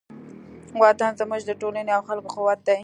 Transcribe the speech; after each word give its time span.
وطن 0.81 1.11
زموږ 1.19 1.41
د 1.45 1.51
ټولنې 1.61 1.91
او 1.95 2.01
خلکو 2.07 2.27
قوت 2.35 2.59
دی. 2.67 2.77